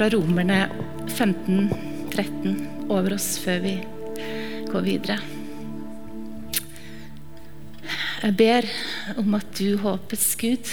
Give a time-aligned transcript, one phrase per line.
[0.00, 0.70] fra Romerne
[1.08, 1.68] 15,
[2.10, 3.72] 13 over oss før vi
[4.70, 5.18] går videre.
[8.22, 8.68] Jeg ber
[9.20, 10.72] om at du, håpets Gud,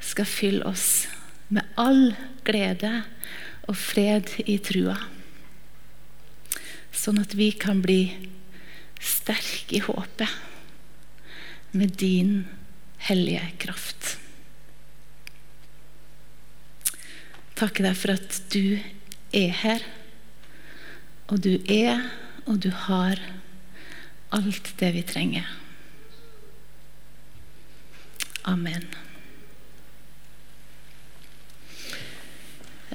[0.00, 0.86] skal fylle oss
[1.52, 2.14] med all
[2.48, 2.94] glede
[3.68, 4.96] og fred i trua.
[6.96, 8.06] Sånn at vi kan bli
[9.04, 10.32] sterke i håpet
[11.76, 12.38] med din
[13.12, 14.16] hellige kraft.
[17.62, 18.80] Takke deg for at du
[19.38, 19.82] er her,
[21.30, 22.00] og du er
[22.42, 23.20] og du har
[24.34, 25.46] alt det vi trenger.
[28.50, 28.86] Amen.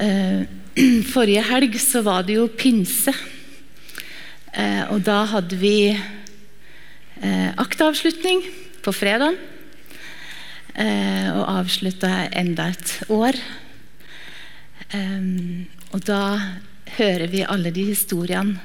[0.04, 0.44] Eh,
[1.14, 3.14] forrige helg så var det jo pinse.
[4.52, 8.44] Eh, og da hadde vi akteavslutning aktavslutning
[8.86, 9.40] på fredag.
[10.78, 13.40] Og avslutta enda et år.
[14.96, 16.22] Og da
[16.98, 18.60] hører vi alle de historiene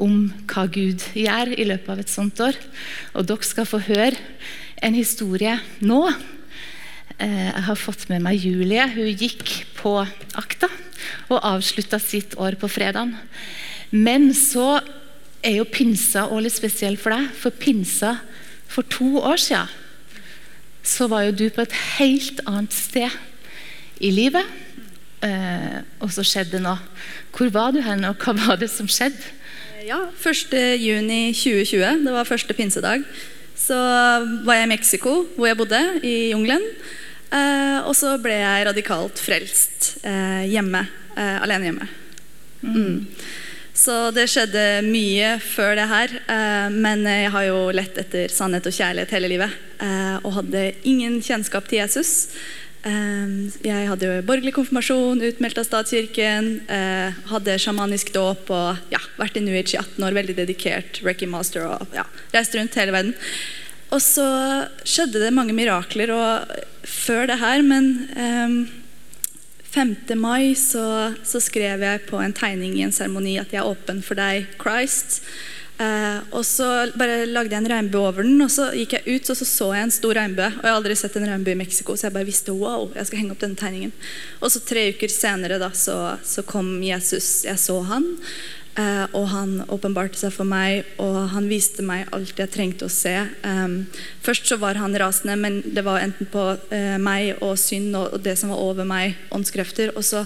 [0.00, 2.56] om hva Gud gjør i løpet av et sånt år.
[3.14, 4.16] Og dere skal få høre
[4.82, 6.00] en historie nå.
[7.22, 8.88] Jeg har fått med meg Julie.
[8.96, 9.94] Hun gikk på
[10.38, 10.70] akta
[11.28, 13.14] og avslutta sitt år på fredag.
[13.92, 14.80] Men så
[15.42, 17.30] er jo pinsa også litt spesiell for deg.
[17.38, 18.16] For pinsa
[18.72, 19.78] for to år siden
[20.82, 23.12] så var jo du på et helt annet sted
[24.02, 24.42] i livet.
[25.22, 26.80] Eh, og så skjedde det noe.
[27.32, 29.22] Hvor var du hen, og hva var det som skjedde?
[29.86, 33.02] Ja, 1.6.2020, det var første pinsedag,
[33.58, 33.76] så
[34.46, 36.62] var jeg i Mexico, hvor jeg bodde, i jungelen.
[37.32, 40.84] Eh, og så ble jeg radikalt frelst eh, hjemme.
[41.16, 41.88] Eh, alene hjemme.
[42.62, 43.06] Mm.
[43.72, 46.16] Så det skjedde mye før det her.
[46.34, 49.56] Eh, men jeg har jo lett etter sannhet og kjærlighet hele livet.
[49.82, 52.12] Eh, og hadde ingen kjennskap til Jesus.
[52.82, 58.98] Eh, jeg hadde jo borgerlig konfirmasjon, utmeldt av statskirken, eh, hadde sjamanisk dåp og ja,
[59.20, 62.04] vært i Age i 18 år, veldig dedikert, Recky Master og ja,
[62.34, 63.14] reist rundt hele verden.
[63.92, 64.26] Og så
[64.88, 66.10] skjedde det mange mirakler
[66.82, 68.56] før det her, men um, ehm,
[69.72, 69.96] 5.
[70.20, 74.02] mai så, så, skrev jeg på en tegning i en seremoni at jeg er åpen
[74.04, 75.22] for deg, Christ.
[75.80, 79.30] Uh, og så bare lagde jeg en regnbue over den, og så gikk jeg ut
[79.32, 80.48] og så, så jeg en stor regnbue.
[80.52, 83.08] Og jeg har aldri sett en regnbue i Mexico, så jeg bare visste wow, jeg
[83.08, 83.94] skal henge opp denne tegningen.
[84.40, 87.42] Og så tre uker senere da, så, så kom Jesus.
[87.48, 88.12] Jeg så han.
[88.72, 92.92] Uh, og han åpenbarte seg for meg, og han viste meg alt jeg trengte å
[92.92, 93.12] se.
[93.44, 93.82] Um,
[94.24, 98.14] først så var han rasende, men det var enten på uh, meg og synd og,
[98.16, 99.92] og, det som var over meg, åndskrefter.
[99.92, 100.24] Og så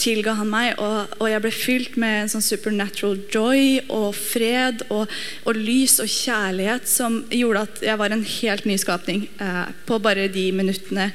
[0.00, 4.84] tilga han meg, og, og, jeg ble fylt med en sånn supernatural joy og fred
[4.88, 5.06] og,
[5.44, 10.00] og, lys og kjærlighet som gjorde at jeg var en helt ny skapning eh, på
[10.04, 11.08] bare de minuttene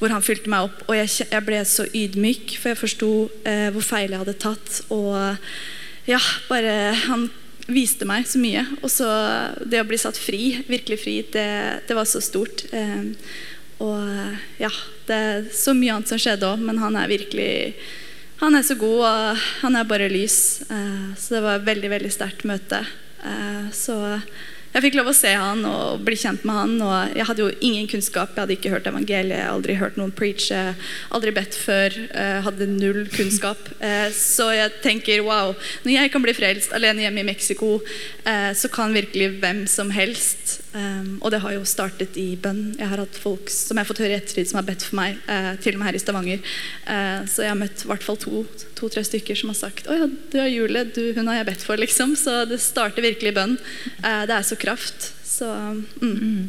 [0.00, 0.84] hvor han fylte meg opp.
[0.86, 3.10] Og jeg, jeg ble så ydmyk, for jeg forsto
[3.72, 4.80] hvor feil jeg hadde tatt.
[4.92, 5.16] og
[6.06, 6.20] ja,
[6.50, 7.28] bare Han
[7.66, 8.64] viste meg så mye.
[8.82, 9.08] Og så
[9.66, 11.48] det å bli satt fri, virkelig fri, det,
[11.88, 12.66] det var så stort.
[12.70, 13.12] Eh,
[13.82, 14.70] og ja,
[15.08, 17.50] det er så mye annet som skjedde òg, men han er virkelig
[18.42, 20.60] Han er så god, og han er bare lys.
[20.68, 22.82] Eh, så det var et veldig, veldig sterkt møte.
[23.24, 23.96] Eh, så
[24.76, 26.74] jeg fikk lov å se han og bli kjent med han.
[26.84, 28.34] og Jeg hadde jo ingen kunnskap.
[28.34, 30.60] Jeg hadde ikke hørt evangeliet, aldri hørt noen preache,
[31.16, 31.96] aldri bedt før.
[32.44, 33.70] Hadde null kunnskap.
[33.80, 35.54] Eh, så jeg tenker wow,
[35.86, 37.78] når jeg kan bli frelst alene hjemme i Mexico,
[38.28, 40.60] eh, så kan virkelig hvem som helst.
[40.76, 42.74] Eh, og det har jo startet i bønn.
[42.76, 45.00] Jeg har hatt folk som jeg har fått høre i ettertid, som har bedt for
[45.00, 45.20] meg,
[45.64, 46.56] til og med her i Stavanger.
[47.26, 48.20] Så jeg har møtt i hvert fall
[48.76, 51.48] to-tre to, stykker som har sagt å ja, du har Julie, du, hun har jeg
[51.50, 51.80] bedt for.
[51.80, 52.14] liksom.
[52.20, 53.56] Så det starter virkelig i bønn.
[54.02, 55.10] Det er så kraft.
[55.24, 55.48] Så,
[56.00, 56.14] mm.
[56.14, 56.46] Mm.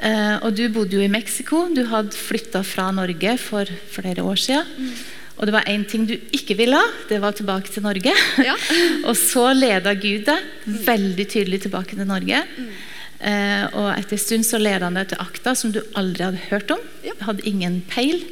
[0.00, 1.66] Eh, og du bodde jo i Mexico.
[1.74, 4.68] Du hadde flytta fra Norge for flere år siden.
[4.76, 4.92] Mm.
[5.40, 6.86] Og det var én ting du ikke ville ha.
[7.08, 8.14] Det var tilbake til Norge.
[8.44, 8.56] Ja.
[9.08, 12.42] og så leda Gud deg veldig tydelig tilbake til Norge.
[12.56, 12.72] Mm.
[13.20, 16.48] Eh, og etter en stund så leda han deg til akta som du aldri hadde
[16.48, 16.84] hørt om.
[17.04, 17.16] Ja.
[17.26, 18.24] Hadde ingen peil.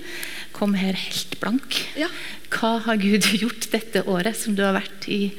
[0.58, 1.76] Kom her helt blank.
[1.99, 2.08] Ja.
[2.50, 5.31] Hva har Gud gjort dette året som du har vært i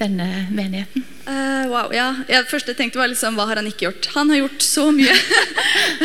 [0.00, 1.04] denne menigheten?
[1.24, 2.10] Uh, wow, ja.
[2.28, 4.10] Jeg første tenkte var liksom, Hva har han ikke gjort?
[4.12, 5.14] Han har gjort så mye.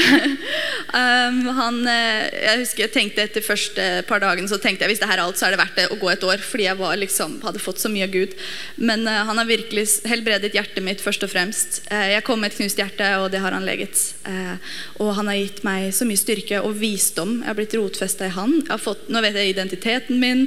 [1.00, 5.02] um, han, uh, jeg husker jeg tenkte etter første par dagene så tenkte jeg hvis
[5.04, 6.40] det her er alt, så er det verdt det å gå et år.
[6.40, 8.38] Fordi jeg var, liksom, hadde fått så mye av Gud.
[8.80, 11.82] Men uh, han har virkelig helbredet hjertet mitt først og fremst.
[11.90, 14.00] jeg kom med et knust hjerte, og det har han leget.
[15.00, 17.40] og han har gitt meg så mye styrke og visdom.
[17.42, 18.56] Jeg har blitt rotfesta i han.
[18.80, 20.46] Fått, nå vet jeg identiteten min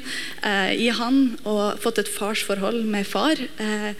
[0.73, 3.41] i han, og fått et farsforhold med far.
[3.63, 3.93] Eh,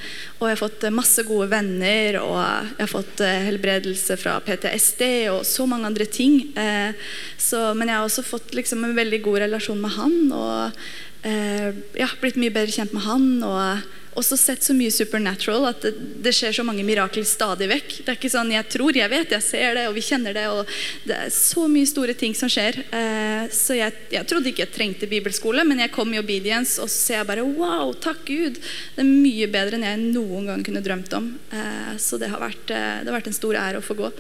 [0.43, 5.03] og jeg har fått masse gode venner, og jeg har fått eh, helbredelse fra PTSD
[5.33, 6.39] og så mange andre ting.
[6.59, 6.95] Eh,
[7.41, 10.85] så, men jeg har også fått liksom, en veldig god relasjon med han, og
[11.29, 13.27] eh, ja, blitt mye bedre kjent med han.
[13.47, 15.93] og også sett så mye supernatural at det,
[16.25, 17.95] det, skjer så mange mirakler stadig vekk.
[18.03, 20.45] Det er ikke sånn jeg tror, jeg vet, jeg ser det, og vi kjenner det.
[20.53, 20.69] og
[21.09, 22.83] Det er så mye store ting som skjer.
[22.93, 26.93] Eh, så jeg, jeg, trodde ikke jeg trengte bibelskole, men jeg kom i obedience, og
[26.93, 28.61] så ser jeg bare wow, takk Gud.
[28.97, 31.33] Det er mye bedre enn jeg noen gang kunne drømt om.
[31.53, 34.13] Eh, så det har, vært, eh, det har vært en stor ære å få gå.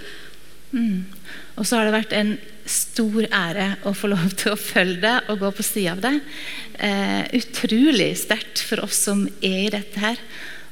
[0.72, 1.04] Mm.
[1.60, 2.36] Og så har det vært en
[2.68, 6.14] stor ære å få lov til å følge det og gå på sida av det.
[6.78, 10.20] Eh, utrolig sterkt for oss som er i dette her,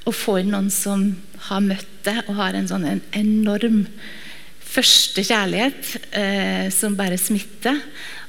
[0.08, 1.10] å få inn noen som
[1.50, 3.84] har møtt det og har en sånn en enorm
[4.70, 7.80] første kjærlighet eh, som bare smitter,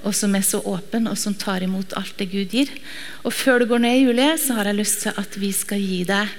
[0.02, 2.72] og som er så åpen, og som tar imot alt det Gud gir.
[3.22, 6.02] Og Før du går ned, Julie, så har jeg lyst til at vi skal gi
[6.10, 6.34] deg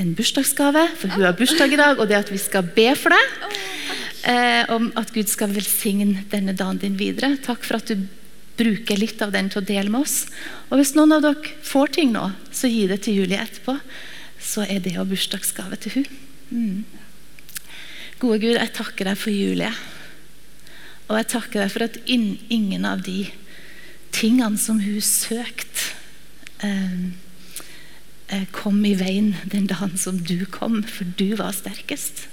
[0.00, 3.12] en bursdagsgave, for hun har bursdag i dag, og det at vi skal be for
[3.12, 3.58] deg.
[4.20, 7.38] Eh, om at Gud skal velsigne denne dagen din videre.
[7.40, 8.04] Takk for at du
[8.60, 10.26] bruker litt av den til å dele med oss.
[10.68, 13.78] Og Hvis noen av dere får ting nå, så gi det til Julie etterpå.
[14.40, 16.10] Så er det jo bursdagsgave til hun.
[16.50, 16.84] Mm.
[18.20, 19.72] Gode Gud, jeg takker deg for Julie.
[21.08, 23.30] Og jeg takker deg for at ingen av de
[24.12, 25.94] tingene som hun søkte,
[26.60, 27.08] eh,
[28.28, 32.28] eh, kom i veien den dagen som du kom, for du var sterkest.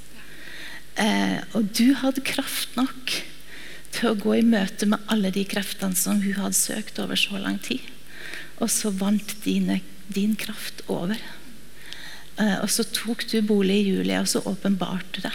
[0.97, 3.13] Eh, og du hadde kraft nok
[3.94, 7.38] til å gå i møte med alle de kreftene som hun hadde søkt over så
[7.41, 7.83] lang tid.
[8.57, 11.19] Og så vant dine, din kraft over.
[12.38, 15.33] Eh, og så tok du bolig i Julie, og så åpenbarte det.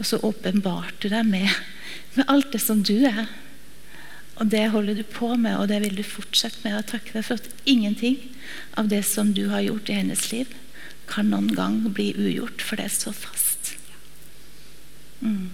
[0.00, 1.52] Og så åpenbarte deg med,
[2.16, 3.26] med alt det som du er.
[4.40, 6.78] Og det holder du på med, og det vil du fortsette med.
[6.78, 8.16] Og takke deg for at ingenting
[8.80, 10.56] av det som du har gjort i hennes liv,
[11.10, 13.39] kan noen gang bli ugjort, for det er så fast.
[15.20, 15.50] Mm.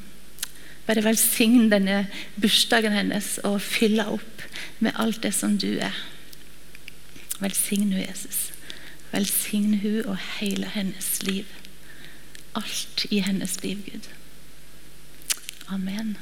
[0.86, 2.06] Bare velsign denne
[2.40, 4.42] bursdagen hennes og fyll henne opp
[4.78, 5.94] med alt det som du er.
[7.40, 8.52] Velsign hun, Jesus.
[9.12, 11.44] Velsign hun og hele hennes liv.
[12.54, 14.08] Alt i hennes liv, Gud.
[15.68, 16.16] Amen.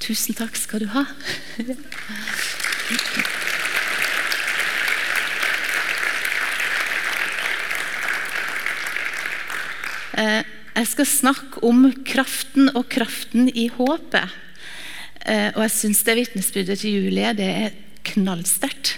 [0.00, 1.04] Tusen takk skal du ha.
[10.18, 10.44] eh,
[10.78, 14.34] jeg skal snakke om kraften og kraften i håpet.
[15.26, 17.78] Eh, og jeg syns det vitnesbyrdet til Julie det er
[18.12, 18.94] knallsterkt.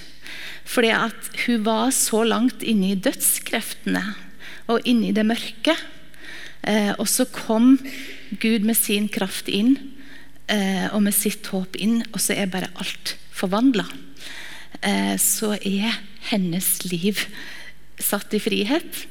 [0.69, 4.03] Fordi at hun var så langt inne i dødskreftene
[4.71, 5.75] og inne i det mørke.
[6.69, 7.79] Eh, og så kom
[8.43, 9.79] Gud med sin kraft inn
[10.53, 13.89] eh, og med sitt håp inn, og så er bare alt forvandla.
[15.21, 15.97] Så er
[16.31, 17.19] hennes liv
[18.01, 19.03] satt i frihet.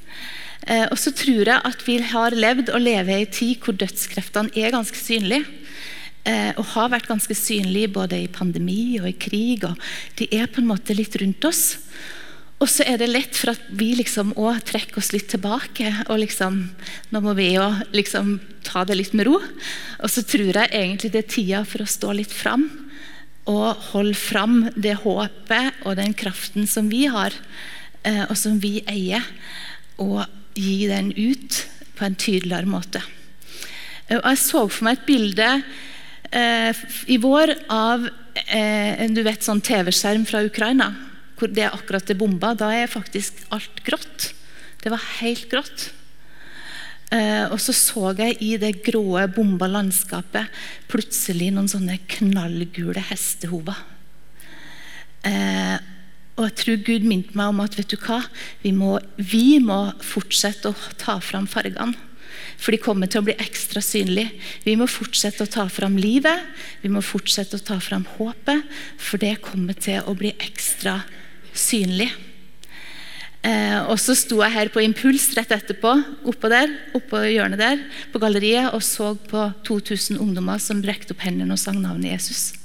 [0.70, 3.78] Eh, og så tror jeg at vi har levd og lever i en tid hvor
[3.78, 5.48] dødskreftene er ganske synlige.
[6.28, 9.66] Eh, og har vært ganske synlige både i pandemi og i krig.
[9.66, 9.80] og
[10.20, 11.80] De er på en måte litt rundt oss.
[12.60, 15.94] Og så er det lett for at vi liksom òg trekker oss litt tilbake.
[16.10, 16.70] og liksom,
[17.10, 19.40] Nå må vi jo liksom ta det litt med ro.
[19.40, 22.68] Og så tror jeg egentlig det er tida for å stå litt fram.
[23.50, 27.34] Og holde fram det håpet og den kraften som vi har,
[28.04, 29.24] eh, og som vi eier.
[29.98, 31.64] Og gi den ut
[31.98, 33.04] på en tydeligere måte.
[34.10, 35.50] Og jeg så for meg et bilde
[36.32, 38.08] eh, i vår av
[38.48, 40.90] eh, du sånn TV-skjerm fra Ukraina.
[41.38, 42.56] hvor Det er akkurat det bomba.
[42.58, 44.34] Da er faktisk alt grått.
[44.82, 45.90] Det var helt grått.
[47.10, 50.50] Eh, og så så jeg i det grå, bomba landskapet
[50.92, 53.78] plutselig noen sånne knallgule hestehover.
[55.26, 55.78] Eh,
[56.40, 58.22] og jeg tror Gud minte meg om at vet du hva?
[58.64, 61.98] Vi må, vi må fortsette å ta fram fargene.
[62.60, 64.32] For de kommer til å bli ekstra synlige.
[64.64, 66.48] Vi må fortsette å ta fram livet.
[66.84, 68.64] Vi må fortsette å ta fram håpet,
[69.00, 71.02] for det kommer til å bli ekstra
[71.56, 72.10] synlig.
[73.44, 75.94] Eh, og så sto jeg her på Impuls rett etterpå,
[76.28, 81.24] oppå der, oppå hjørnet der, på galleriet, og så på 2000 ungdommer som brekte opp
[81.24, 82.59] hendene og sang navnet Jesus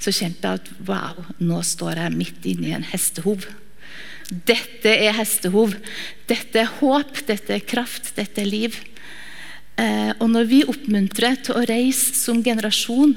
[0.00, 3.46] så kjente jeg at wow, nå står jeg midt inne i en hestehov.
[4.30, 5.74] Dette er hestehov.
[6.30, 8.78] Dette er håp, dette er kraft, dette er liv.
[9.80, 13.16] Eh, og når vi oppmuntrer til å reise som generasjon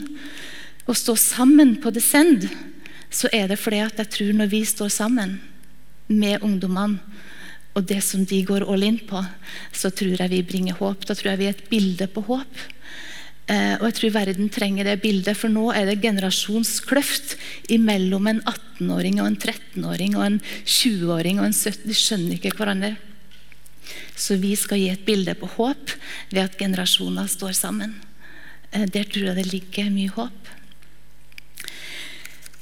[0.84, 2.48] og stå sammen på Descend,
[3.14, 5.38] så er det fordi at jeg tror når vi står sammen
[6.10, 7.00] med ungdommene
[7.74, 9.22] og det som de går all in på,
[9.74, 11.08] så tror jeg vi bringer håp.
[11.10, 12.60] Da tror jeg vi er et bilde på håp.
[13.52, 17.36] Eh, og jeg tror verden trenger det bildet, for nå er det generasjonskløft
[17.84, 22.54] mellom en 18-åring og en 13-åring og en 20-åring og en 70 De skjønner ikke
[22.56, 22.94] hverandre.
[24.16, 25.92] Så vi skal gi et bilde på håp
[26.32, 27.98] ved at generasjoner står sammen.
[28.72, 30.40] Eh, der tror jeg det ligger mye håp.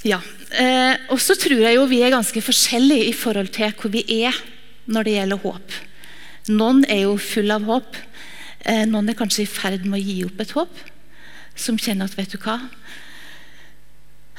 [0.01, 0.17] Ja,
[0.49, 4.01] eh, Og så tror jeg jo vi er ganske forskjellige i forhold til hvor vi
[4.25, 4.33] er
[4.89, 5.75] når det gjelder håp.
[6.49, 7.95] Noen er jo full av håp.
[8.65, 10.81] Eh, noen er kanskje i ferd med å gi opp et håp.
[11.57, 12.59] Som kjenner at vet du hva,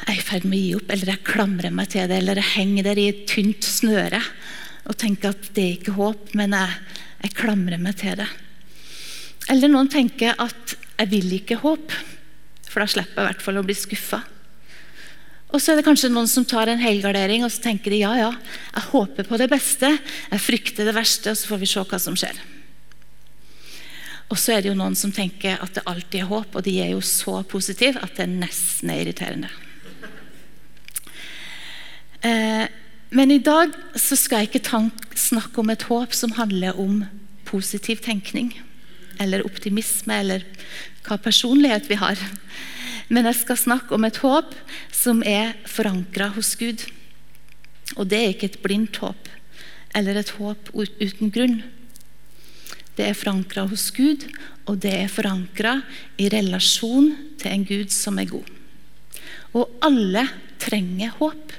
[0.03, 2.41] jeg er i ferd med å gi opp, eller jeg klamrer meg til det, eller
[2.41, 4.23] jeg henger der i et tynt snøre
[4.91, 6.79] og tenker at det er ikke håp, men jeg,
[7.23, 8.27] jeg klamrer meg til det.
[9.53, 11.95] Eller noen tenker at jeg vil ikke håp,
[12.67, 14.19] for da slipper jeg i hvert fall å bli skuffa.
[15.53, 18.15] Og så er det kanskje noen som tar en helgardering og så tenker de, ja,
[18.19, 18.33] ja,
[18.73, 19.93] jeg håper på det beste,
[20.33, 22.43] jeg frykter det verste, og så får vi se hva som skjer.
[24.33, 26.79] Og så er det jo noen som tenker at det alltid er håp, og de
[26.81, 29.51] er jo så positive at det nesten er irriterende.
[32.25, 32.65] Eh,
[33.13, 34.87] men i dag så skal jeg ikke
[35.21, 37.03] snakke om et håp som handler om
[37.45, 38.55] positiv tenkning.
[39.21, 40.47] Eller optimisme, eller
[41.05, 42.17] hva personlighet vi har.
[43.13, 44.55] Men jeg skal snakke om et håp
[44.95, 46.87] som er forankra hos Gud.
[47.99, 49.29] Og det er ikke et blindt håp
[49.93, 51.59] eller et håp uten grunn.
[52.97, 54.27] Det er forankra hos Gud,
[54.69, 55.79] og det er forankra
[56.21, 58.51] i relasjon til en Gud som er god.
[59.57, 60.27] Og alle
[60.63, 61.55] trenger håp.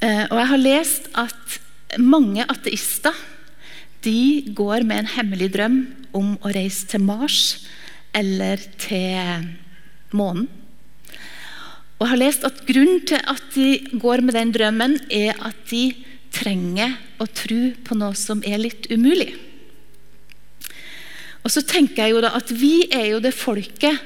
[0.00, 1.58] Eh, og jeg har lest at
[1.98, 3.16] mange ateister
[4.06, 5.82] de går med en hemmelig drøm
[6.16, 7.66] om å reise til Mars
[8.16, 9.50] eller til
[10.16, 10.48] månen.
[12.00, 15.58] Og jeg har lest at Grunnen til at de går med den drømmen, er at
[15.68, 15.90] de
[16.32, 19.34] trenger å tro på noe som er litt umulig.
[21.44, 24.00] Og så tenker jeg jo da at vi er jo det folket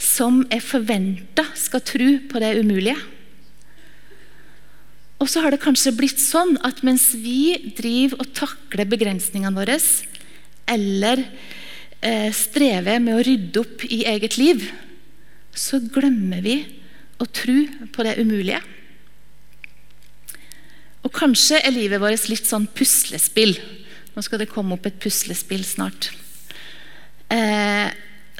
[0.00, 2.96] som er forventa skal tro på det umulige.
[5.20, 9.76] Og så har det kanskje blitt sånn at mens vi driver og takler begrensningene våre,
[10.70, 11.20] eller
[12.00, 14.64] eh, strever med å rydde opp i eget liv,
[15.52, 16.56] så glemmer vi
[17.20, 17.58] å tro
[17.92, 18.62] på det umulige.
[21.04, 23.58] Og kanskje er livet vårt litt sånn puslespill.
[24.14, 26.14] Nå skal det komme opp et puslespill snart.
[27.30, 27.88] Eh,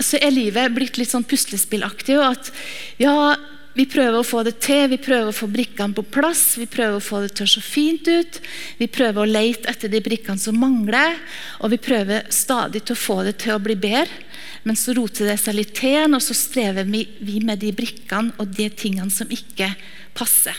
[0.01, 2.17] så er livet blitt litt sånn puslespillaktig.
[2.19, 2.53] og at
[3.01, 3.37] ja,
[3.77, 6.99] vi prøver å få det til, vi prøver å få brikkene på plass, vi prøver
[6.99, 8.41] å få det til å se fint ut.
[8.81, 11.21] Vi prøver å lete etter de brikkene som mangler,
[11.63, 14.27] og vi prøver stadig til å få det til å bli bedre.
[14.67, 18.51] Men så roter det seg litt til, og så strever vi med de brikkene og
[18.59, 19.71] de tingene som ikke
[20.19, 20.59] passer.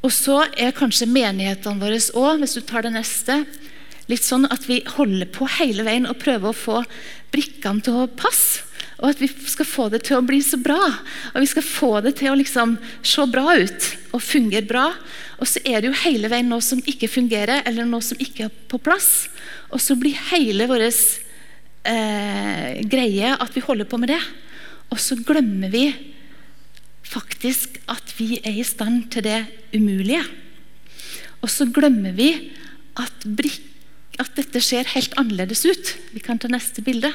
[0.00, 3.42] Og så er kanskje menighetene våre òg, hvis du tar det neste,
[4.10, 6.82] litt sånn at vi holder på hele veien og prøver å få
[7.34, 8.62] brikkene til å passe.
[8.96, 10.80] Og at vi skal få det til å bli så bra.
[11.34, 14.86] Og vi skal få det til å liksom se bra ut og fungere bra.
[15.36, 18.48] Og så er det jo hele veien noe som ikke fungerer, eller noe som ikke
[18.48, 19.28] er på plass.
[19.68, 24.22] Og så blir hele vår eh, greie at vi holder på med det.
[24.88, 25.90] Og så glemmer vi
[27.06, 29.42] faktisk at vi er i stand til det
[29.76, 30.24] umulige.
[31.44, 32.30] Og så glemmer vi
[32.96, 33.26] at,
[34.22, 35.94] at dette ser helt annerledes ut.
[36.12, 37.12] Vi kan ta neste bilde.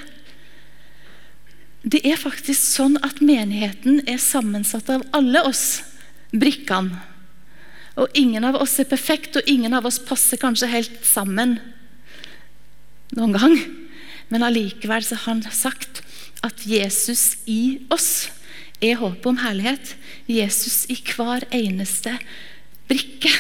[1.82, 5.82] Det er faktisk sånn at menigheten er sammensatt av alle oss
[6.32, 7.00] brikkene.
[8.00, 11.58] Og ingen av oss er perfekt, og ingen av oss passer kanskje helt sammen
[13.18, 13.58] noen gang.
[14.32, 16.00] Men allikevel har han sagt
[16.46, 18.30] at Jesus i oss
[18.82, 19.96] er håpet om herlighet.
[20.30, 22.16] Jesus i hver eneste
[22.90, 23.34] brikke.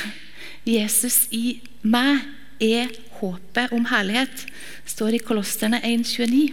[0.67, 2.25] Jesus i meg
[2.61, 2.91] er
[3.21, 4.45] håpet om herlighet,
[4.89, 6.51] står i Kolosserne 1,29.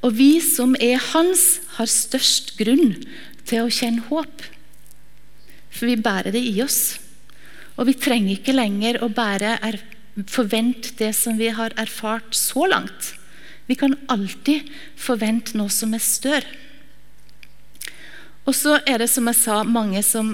[0.00, 2.96] Og vi som er hans, har størst grunn
[3.44, 4.46] til å kjenne håp.
[5.70, 6.98] For vi bærer det i oss.
[7.76, 9.56] Og vi trenger ikke lenger å bære
[10.28, 13.14] forvente det som vi har erfart så langt.
[13.70, 16.58] Vi kan alltid forvente noe som er større.
[18.48, 20.32] Og så er det, som jeg sa, mange som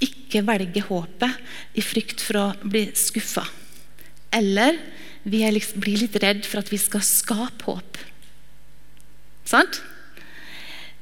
[0.00, 3.44] ikke velger håpet i frykt for å bli skuffa.
[4.34, 4.78] Eller
[5.22, 7.98] vi liksom, blir litt redd for at vi skal skape håp.
[9.48, 9.80] Sant?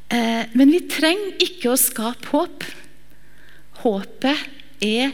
[0.08, 2.64] Eh, men vi trenger ikke å skape håp.
[3.82, 5.12] Håpet er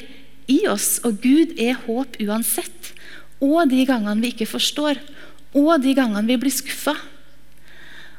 [0.50, 2.92] i oss, og Gud er håp uansett.
[3.42, 5.00] Og de gangene vi ikke forstår,
[5.54, 6.94] og de gangene vi blir skuffa.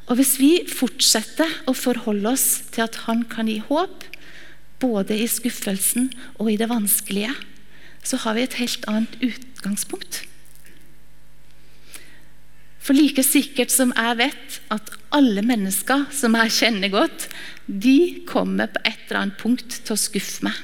[0.06, 4.04] Og Hvis vi fortsetter å forholde oss til at Han kan gi håp,
[4.78, 7.32] både i skuffelsen og i det vanskelige,
[8.06, 9.55] så har vi et helt annet utgangspunkt.
[12.86, 17.28] For like sikkert som jeg vet at alle mennesker som jeg kjenner godt,
[17.66, 20.54] de kommer på et eller annet punkt til å skuffe meg.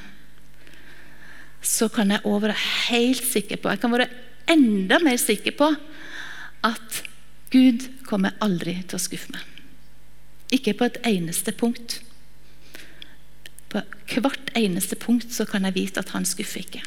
[1.63, 4.09] Så kan jeg òg være helt sikker på Jeg kan være
[4.51, 5.69] enda mer sikker på
[6.63, 7.03] at
[7.51, 9.43] Gud kommer aldri til å skuffe meg.
[10.53, 11.99] Ikke på et eneste punkt.
[13.73, 13.83] På
[14.23, 16.83] hvert eneste punkt så kan jeg vite at han skuffer ikke.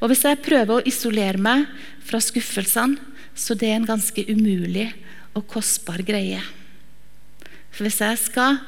[0.00, 1.66] Og Hvis jeg prøver å isolere meg
[2.04, 3.00] fra skuffelsene,
[3.36, 4.88] så det er en ganske umulig
[5.36, 6.40] og kostbar greie.
[7.68, 8.60] For hvis jeg skal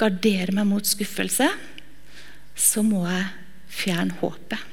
[0.00, 1.50] gardere meg mot skuffelse,
[2.56, 3.26] så må jeg
[3.68, 4.64] fjerne håpet.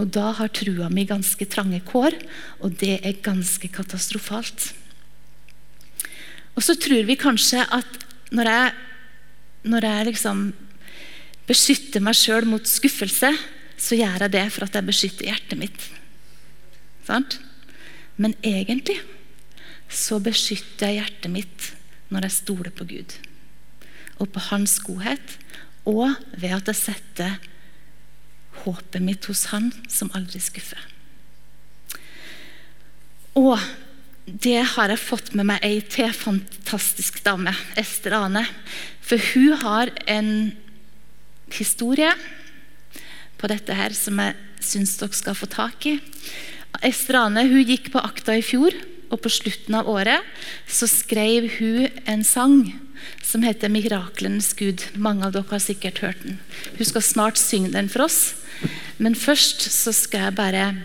[0.00, 2.16] Og da har trua mi ganske trange kår,
[2.64, 4.72] og det er ganske katastrofalt.
[6.56, 7.98] Og så tror vi kanskje at
[8.32, 8.72] når jeg,
[9.68, 10.44] når jeg liksom
[11.48, 13.32] beskytter meg sjøl mot skuffelse,
[13.82, 15.88] så gjør jeg det for at jeg beskytter hjertet mitt.
[17.06, 17.38] Sant?
[18.16, 19.00] Men egentlig
[19.92, 21.70] så beskytter jeg hjertet mitt
[22.12, 23.16] når jeg stoler på Gud.
[24.20, 25.38] Og på Hans godhet,
[25.88, 27.38] og ved at jeg setter
[28.62, 30.78] håpet mitt hos Han som aldri skuffer.
[33.38, 33.56] Og
[34.26, 38.44] det har jeg fått med meg ei til fantastisk dame, Ester Ane.
[39.02, 40.52] For hun har en
[41.58, 42.12] historie
[43.40, 45.96] på dette her som jeg syns dere skal få tak i.
[46.82, 48.74] Ester Ane hun gikk på akta i fjor,
[49.12, 50.24] og på slutten av året
[50.70, 52.72] så skrev hun en sang
[53.22, 54.86] som heter 'Miraklenes Gud'.
[54.96, 56.38] Mange av dere har sikkert hørt den.
[56.78, 58.34] Hun skal snart synge den for oss.
[58.98, 60.76] Men først så skal jeg bare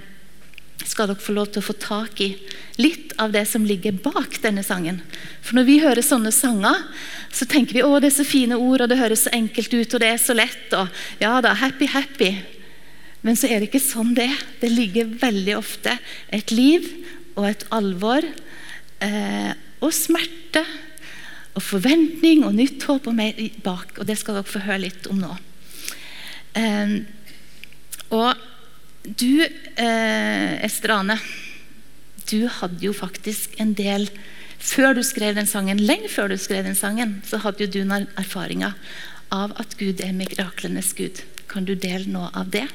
[0.88, 2.30] skal dere få lov til å få tak i
[2.80, 5.02] litt av det som ligger bak denne sangen.
[5.44, 6.86] For når vi hører sånne sanger,
[7.34, 9.94] så tenker vi å det er så fine ord, og det høres så enkelt ut,
[9.94, 10.68] og det er så lett.
[10.74, 10.88] og
[11.22, 12.32] ja da, happy, happy.
[13.26, 14.44] Men så er det ikke sånn det er.
[14.62, 15.98] Det ligger veldig ofte
[16.34, 16.86] et liv
[17.36, 19.52] og et alvor eh,
[19.84, 20.64] og smerte
[21.58, 23.98] og forventning og nytt håp og mer bak.
[23.98, 25.34] Og det skal dere få høre litt om nå.
[26.58, 27.00] Eh,
[28.14, 28.48] og
[29.04, 31.20] du, eh, Estrane,
[32.30, 34.10] du hadde jo faktisk en del
[34.58, 37.84] Før du skrev den sangen, lenge før du skrev den sangen, så hadde jo du
[37.86, 38.74] noen erfaringer
[39.30, 41.22] av at Gud er miraklenes Gud.
[41.48, 42.66] Kan du dele noe av det?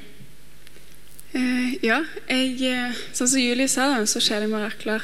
[1.35, 2.05] Eh, ja.
[2.29, 5.03] Jeg, eh, sånn som Julie sa, da, så skjer det mirakler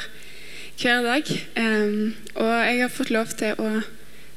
[0.79, 1.31] hver dag.
[1.59, 3.81] Um, og jeg har fått lov til å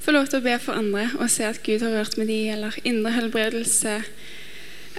[0.02, 2.40] få lov til å be for andre og se at Gud har rørt med de,
[2.56, 4.00] eller indre helbredelse.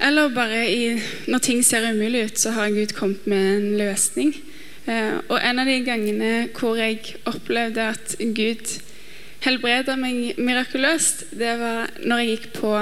[0.01, 0.97] Eller bare i,
[1.29, 4.35] når ting ser umulig ut, så har Gud kommet med en løsning.
[4.87, 8.79] Uh, og en av de gangene hvor jeg opplevde at Gud
[9.43, 12.75] helbreda meg mirakuløst, det var når jeg gikk på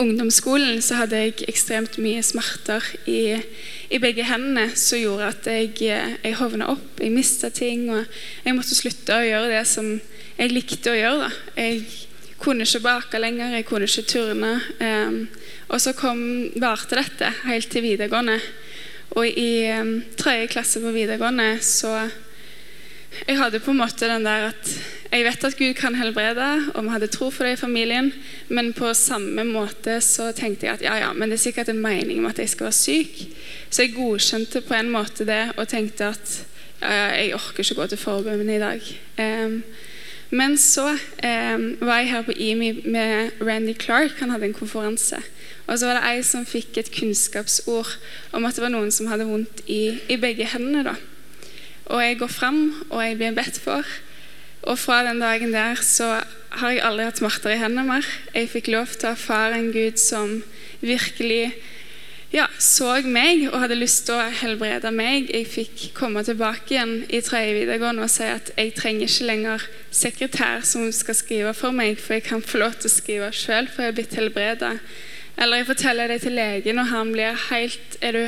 [0.00, 3.40] ungdomsskolen så hadde jeg ekstremt mye smerter i,
[3.92, 8.04] i begge hendene som gjorde at jeg, jeg hovna opp, jeg mista ting, og
[8.44, 9.90] jeg måtte slutte å gjøre det som
[10.40, 11.26] jeg likte å gjøre.
[11.26, 11.60] Da.
[11.60, 11.82] Jeg
[12.40, 14.52] kunne ikke bake lenger, jeg kunne ikke turne.
[14.80, 15.20] Um,
[15.70, 16.20] og så kom
[16.58, 18.40] varte dette helt til videregående.
[19.18, 22.08] Og i um, tredje klasse på videregående så
[23.26, 24.68] Jeg hadde på en måte den der at
[25.10, 28.12] jeg vet at Gud kan helbrede, og vi hadde tro for det i familien.
[28.48, 31.82] Men på samme måte så tenkte jeg at ja, ja, men det er sikkert en
[31.82, 33.16] mening med at jeg skal være syk.
[33.66, 36.36] Så jeg godkjente på en måte det og tenkte at
[36.80, 38.92] ja, ja, jeg orker ikke gå til forbønnen i dag.
[39.18, 39.58] Um,
[40.30, 44.18] men så um, var jeg her på IMI med Randy Clark.
[44.20, 45.18] Han hadde en konferanse.
[45.66, 47.96] Og så var det ei som fikk et kunnskapsord
[48.34, 50.84] om at det var noen som hadde vondt i, i begge hendene.
[50.86, 50.94] da.
[51.90, 53.86] Og jeg går fram, og jeg blir bedt for.
[54.62, 56.20] Og fra den dagen der så
[56.60, 58.06] har jeg aldri hatt smerter i hendene mer.
[58.34, 60.40] Jeg fikk lov til å erfare en Gud som
[60.82, 61.54] virkelig
[62.30, 65.32] ja, så meg og hadde lyst til å helbrede meg.
[65.34, 69.64] Jeg fikk komme tilbake igjen i tredje videregående og si at jeg trenger ikke lenger
[69.90, 73.66] sekretær som skal skrive for meg, for jeg kan få lov til å skrive sjøl,
[73.66, 74.76] for jeg er blitt helbreda.
[75.40, 78.24] Eller jeg forteller det til legen, og han blir helt Er du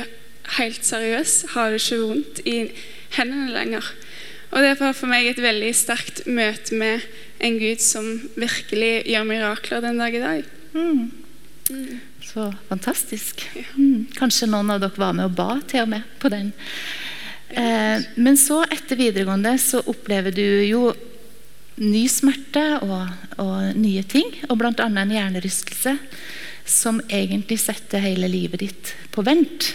[0.57, 1.53] helt seriøs?
[1.55, 2.57] Har du ikke vondt i
[3.15, 3.87] hendene lenger?
[4.51, 7.01] Og Det var for meg et veldig sterkt møte med
[7.39, 10.43] en Gud som virkelig gjør mirakler den dag i dag.
[10.73, 11.11] Mm.
[11.71, 12.01] Mm.
[12.33, 13.43] Så fantastisk.
[13.77, 14.07] Mm.
[14.17, 16.49] Kanskje noen av dere var med og ba til og med på den.
[17.53, 20.87] Eh, men så, etter videregående, så opplever du jo
[21.77, 24.33] ny smerte og, og nye ting.
[24.49, 24.73] Og bl.a.
[24.87, 25.93] en hjernerystelse
[26.65, 29.73] som egentlig setter hele livet ditt på vent.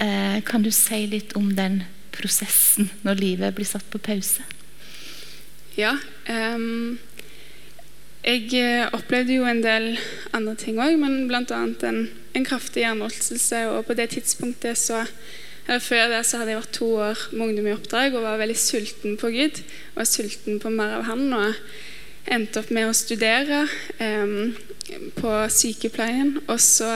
[0.00, 4.42] Eh, kan du si litt om den prosessen når livet blir satt på pause?
[5.78, 5.94] Ja.
[6.26, 6.98] Um,
[8.24, 9.94] jeg eh, opplevde jo en del
[10.36, 11.60] andre ting òg, men bl.a.
[11.88, 12.00] En,
[12.36, 13.62] en kraftig hjernerystelse.
[13.72, 15.04] Og på det tidspunktet så
[15.70, 18.40] eller Før det så hadde jeg vært to år med ungdom i oppdrag og var
[18.40, 19.60] veldig sulten på Gud.
[19.94, 21.28] Og sulten på mer av Han.
[21.36, 21.54] Og
[22.26, 23.60] endte opp med å studere
[24.02, 24.32] eh,
[25.20, 26.40] på sykepleien.
[26.48, 26.90] Og så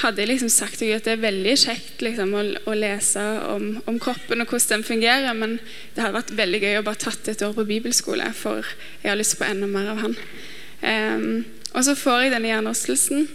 [0.00, 3.22] hadde jeg liksom sagt til Gud at det er veldig kjekt liksom, å, å, lese
[3.52, 5.58] om, om, kroppen og hvordan den fungerer, men
[5.92, 8.64] det hadde vært veldig gøy å bare tatt et år på bibelskole, for
[9.02, 10.16] jeg har lyst på enda mer av han.
[10.82, 13.28] Um, og så får jeg denne hjernerystelsen,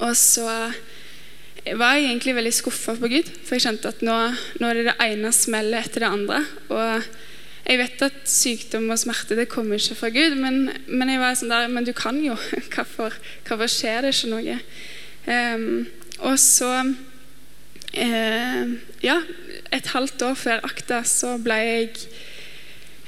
[0.00, 0.48] og så
[1.76, 4.16] var jeg egentlig veldig skuffa på Gud, for jeg kjente at nå,
[4.62, 6.44] nå er det det ene smellet etter det andre.
[6.72, 7.06] og
[7.66, 11.34] jeg vet at sykdom og smerte det kommer ikke fra Gud, men, men jeg var
[11.34, 12.36] sånn der Men du kan jo.
[12.74, 13.16] Hvorfor,
[13.48, 14.58] hvorfor skjer det ikke noe?
[15.26, 15.86] Um,
[16.22, 18.66] og så uh,
[19.02, 19.18] Ja,
[19.74, 21.90] et halvt år før akta så ble jeg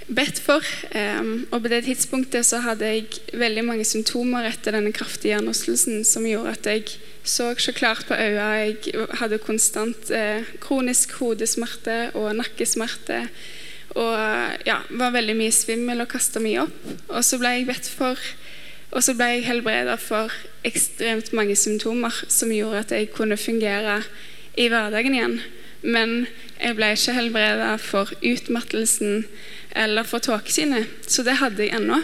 [0.08, 0.64] bedt for.
[0.94, 3.06] Um, og på det tidspunktet så hadde jeg
[3.38, 8.16] veldig mange symptomer etter denne kraftige hjernerystelsen som gjorde at jeg så så klart på
[8.16, 8.72] øynene.
[8.72, 13.26] Jeg hadde konstant uh, kronisk hodesmerte og nakkesmerte.
[13.98, 14.14] Og
[14.66, 16.78] ja, var veldig mye svimmel og kasta mye opp.
[17.08, 18.20] Og så ble jeg bedt for
[18.90, 20.32] og så ble jeg helbreda for
[20.66, 24.00] ekstremt mange symptomer som gjorde at jeg kunne fungere
[24.56, 25.40] i hverdagen igjen.
[25.82, 26.26] Men
[26.58, 29.26] jeg ble ikke helbreda for utmattelsen
[29.76, 30.88] eller for tåkesynet.
[31.06, 32.00] Så det hadde jeg ennå.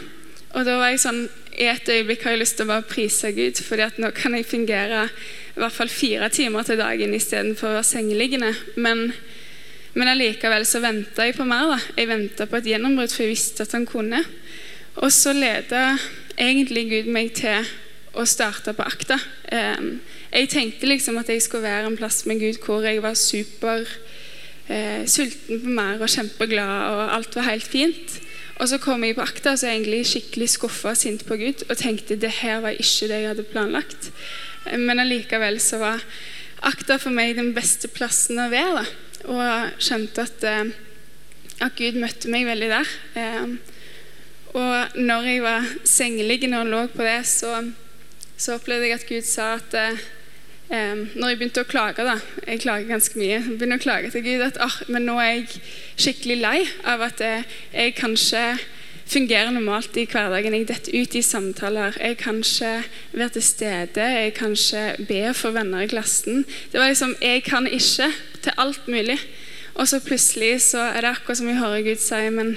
[0.54, 3.28] Og da var jeg sånn I et øyeblikk har jeg lyst til å bare prise
[3.30, 5.04] Gud, fordi at nå kan jeg fungere
[5.54, 8.50] i hvert fall fire timer til dagen istedenfor å være sengeliggende.
[8.74, 9.04] Men,
[9.94, 11.76] men allikevel så venta jeg på mer.
[11.76, 11.78] da.
[11.94, 14.24] Jeg venta på et gjennombrudd, for jeg visste at han kunne.
[14.98, 15.84] Og så leda
[16.36, 17.66] egentlig Gud meg til
[18.14, 19.18] å starte på akta.
[20.34, 23.84] Jeg tenkte liksom at jeg skulle være en plass med Gud hvor jeg var super
[24.68, 28.16] eh, sulten på mer og kjempeglad, og alt var helt fint.
[28.62, 31.64] Og så kom jeg på akta så jeg egentlig skikkelig skuffa og sint på Gud
[31.68, 34.10] og tenkte det her var ikke det jeg hadde planlagt.
[34.78, 36.04] Men allikevel så var
[36.64, 38.82] akta for meg den beste plassen å være.
[38.82, 39.30] Da.
[39.34, 40.74] Og skjønte at, eh,
[41.66, 42.96] at Gud møtte meg veldig der.
[44.54, 47.56] Og når jeg var sengeliggende og lå på det, så,
[48.36, 50.04] så opplevde jeg at Gud sa at eh,
[51.14, 53.40] når jeg begynte å klage da, Jeg klager ganske mye.
[53.40, 55.60] Jeg begynner å klage til Gud at oh, men nå er jeg
[55.98, 58.44] skikkelig lei av at eh, jeg kanskje
[59.10, 60.54] fungerer normalt i hverdagen.
[60.56, 61.98] Jeg detter ut i samtaler.
[62.00, 62.72] Jeg kan ikke
[63.12, 64.06] være til stede.
[64.20, 66.44] Jeg kan ikke be for venner i klassen.
[66.72, 68.12] Det var liksom, Jeg kan ikke
[68.42, 69.18] til alt mulig.
[69.74, 72.54] Og så plutselig så er det akkurat som jeg hører Gud si men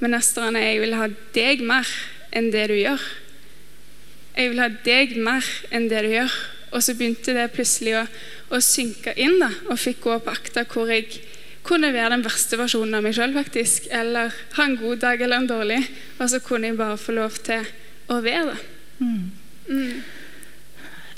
[0.00, 1.88] men Østrene, jeg vil ha deg mer
[2.34, 3.04] enn det du gjør.
[4.34, 6.34] Jeg vil ha deg mer enn det du gjør.
[6.74, 8.02] Og så begynte det plutselig å,
[8.50, 11.06] å synke inn, da, og fikk gå på akta hvor jeg
[11.64, 13.86] kunne være den verste versjonen av meg sjøl, faktisk.
[13.94, 15.80] Eller ha en god dag eller en dårlig.
[16.18, 17.64] Og så kunne jeg bare få lov til
[18.10, 18.58] å være det.
[18.98, 19.22] Mm.
[19.70, 20.02] Mm.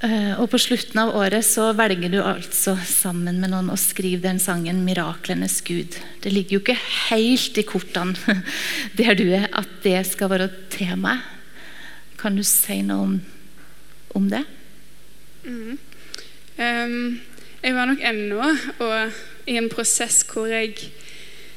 [0.06, 4.22] Uh, og på slutten av året så velger du altså sammen med noen å skrive
[4.22, 5.96] den sangen 'Miraklenes Gud'.
[6.22, 6.76] Det ligger jo ikke
[7.08, 8.14] helt i kortene
[8.98, 11.24] der du er, at det skal være temaet.
[12.20, 13.16] Kan du si noe om,
[14.14, 14.44] om det?
[15.42, 15.74] Mm.
[16.54, 17.20] Um,
[17.64, 18.54] jeg var nok ennå
[19.46, 20.76] i en prosess hvor jeg,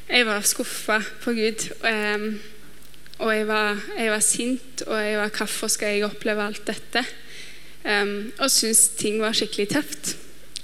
[0.10, 1.70] jeg var skuffa på Gud.
[1.86, 2.40] Um,
[3.20, 7.06] og jeg var, jeg var sint, og jeg var 'Hvorfor skal jeg oppleve alt dette?'
[7.86, 10.16] Um, og syntes ting var skikkelig tøft.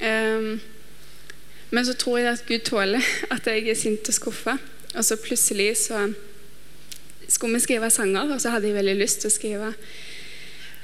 [0.01, 0.59] Um,
[1.71, 4.57] men så tror jeg at Gud tåler at jeg er sint og skuffa.
[4.95, 6.09] Og så plutselig så
[7.27, 9.71] skulle vi skrive sanger, og så hadde jeg veldig lyst til å skrive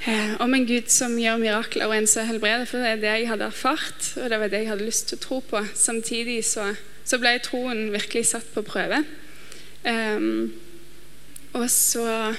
[0.04, 2.66] eh, om en Gud som gjør mirakler, og en som helbreder.
[2.68, 5.20] For det er det jeg hadde erfart, og det var det jeg hadde lyst til
[5.20, 5.62] å tro på.
[5.78, 6.72] Samtidig så,
[7.04, 9.04] så ble troen virkelig satt på prøve.
[9.86, 10.52] Um,
[11.52, 12.34] og så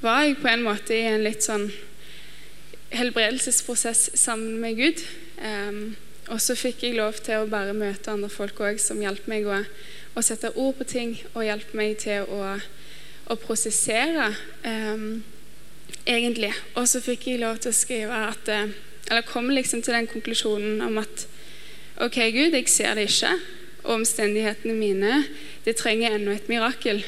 [0.00, 1.68] var jeg på en måte i en litt sånn
[2.90, 5.02] helbredelsesprosess sammen med Gud.
[5.38, 5.96] Um,
[6.28, 9.48] og så fikk jeg lov til å bare møte andre folk òg som hjalp meg
[9.48, 9.62] å,
[10.14, 12.58] å, sette ord på ting og hjalp meg til å,
[13.28, 14.30] å prosessere,
[14.64, 15.22] um,
[16.04, 16.52] egentlig.
[16.76, 18.76] Og så fikk jeg lov til å skrive at eh,
[19.08, 21.22] Eller kom liksom til den konklusjonen om at
[22.04, 23.30] OK, Gud, jeg ser det ikke.
[23.86, 25.22] Og omstendighetene mine
[25.64, 27.00] det trenger ennå et mirakel.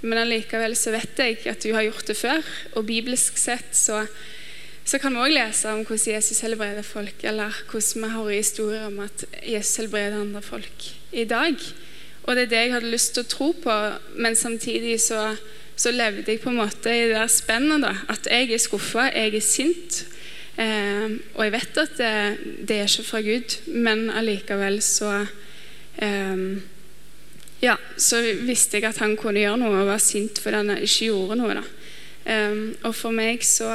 [0.00, 2.40] Men allikevel så vet jeg at du har gjort det før.
[2.72, 4.00] Og bibelsk sett så
[4.84, 8.86] så kan vi òg lese om hvordan Jesus helbreder folk, eller hvordan vi hører historier
[8.88, 11.54] om at Jesus helbreder andre folk i dag.
[12.22, 13.76] Og det er det jeg hadde lyst til å tro på,
[14.18, 15.32] men samtidig så,
[15.76, 17.82] så levde jeg på en måte i det der spennet.
[17.82, 20.02] da, At jeg er skuffa, jeg er sint.
[20.60, 22.12] Eh, og jeg vet at det,
[22.68, 25.22] det, er ikke fra Gud, men allikevel så
[25.96, 26.44] eh,
[27.62, 31.12] Ja, så visste jeg at han kunne gjøre noe og var sint fordi han ikke
[31.12, 31.60] gjorde noe.
[31.60, 31.66] da.
[32.26, 33.70] Eh, og for meg så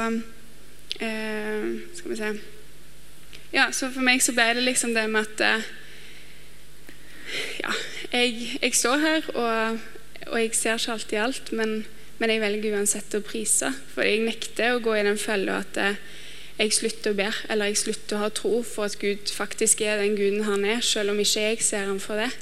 [1.00, 2.32] eh, Skal vi se
[3.52, 5.68] Ja, så for meg så ble det liksom det med at eh,
[7.62, 7.72] Ja,
[8.12, 9.80] jeg, jeg, står her, og,
[10.26, 11.74] og, jeg ser ikke alltid alt, men,
[12.18, 13.68] men jeg velger uansett å prise.
[13.92, 15.98] For jeg nekter å gå i den fella at eh,
[16.58, 20.00] jeg slutter å be, eller jeg slutter å ha tro for at Gud faktisk er
[20.00, 22.32] den guden han er, selv om ikke jeg ser ham for det,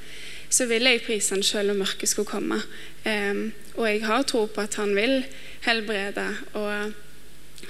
[0.48, 2.62] så vil jeg prise han selv om mørket skulle komme.
[3.04, 5.18] Um, og jeg har tro på at han vil
[5.66, 6.94] helbrede, og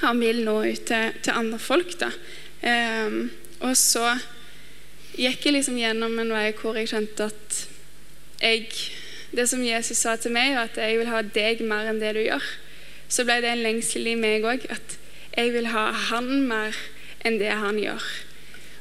[0.03, 1.97] han vil nå ut til, til andre folk.
[2.01, 2.11] da.
[2.67, 3.31] Um,
[3.65, 4.17] og så
[5.17, 7.65] gikk jeg liksom gjennom en vei hvor jeg skjønte at
[8.43, 8.69] jeg
[9.37, 12.13] Det som Jesus sa til meg, var at jeg vil ha deg mer enn det
[12.15, 12.45] du gjør.
[13.11, 14.63] Så ble det en lengsel i meg òg.
[14.71, 14.95] At
[15.37, 16.79] jeg vil ha han mer
[17.27, 18.07] enn det han gjør.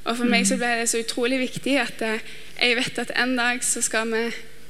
[0.05, 3.63] Og for meg så ble det så utrolig viktig at jeg vet at en dag
[3.65, 4.23] så skal vi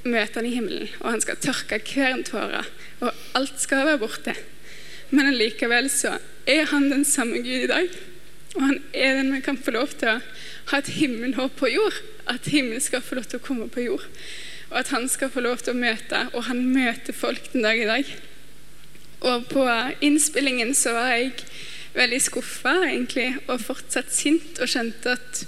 [0.07, 2.61] møte han i himmelen, og han skal tørke hver en tåre,
[3.01, 4.35] og alt skal være borte.
[5.11, 6.15] Men allikevel så
[6.47, 7.89] er han den samme Gud i dag.
[8.55, 10.19] Og han er den vi kan få lov til å
[10.71, 11.97] ha et himmelhåp på jord.
[12.31, 14.05] At himmelen skal få lov til å komme på jord.
[14.71, 17.79] Og at han skal få lov til å møte, og han møter folk den dag
[17.79, 18.13] i dag.
[19.25, 19.65] Og på
[20.05, 21.33] innspillingen så var jeg
[21.95, 25.43] veldig skuffa egentlig, og fortsatt sint og kjente at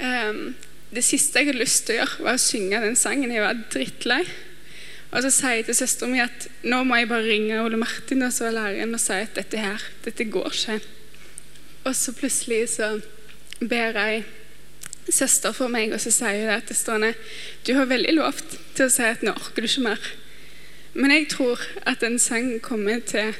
[0.00, 0.54] um,
[0.92, 3.32] det siste jeg hadde lyst til å gjøre, var å synge den sangen.
[3.32, 4.22] Jeg var drittlei.
[5.12, 8.24] Og så sier jeg til søstera mi at nå må jeg bare ringe Ole Martin
[8.24, 10.78] og så læreren og si at dette her, dette går ikke.
[11.84, 12.94] Og så plutselig så
[13.60, 14.24] ber jeg
[15.10, 17.12] søster for meg, og så sier hun til Stående
[17.66, 20.12] du har veldig lovt til å si at nå orker du ikke mer.
[20.94, 23.34] Men jeg tror at en sang kommer til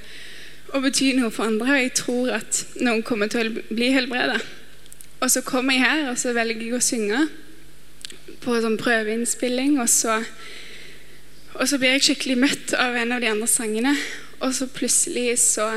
[0.73, 4.41] å bety noe for andre, og jeg tror at noen kommer til å bli helbredet.
[5.23, 7.27] Og så kommer jeg her, og så velger jeg å synge
[8.43, 10.23] på sånn prøveinnspilling, og så,
[11.55, 13.95] og så blir jeg skikkelig møtt av en av de andre sangene.
[14.43, 15.69] Og så plutselig så